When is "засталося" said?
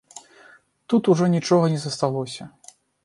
1.85-2.43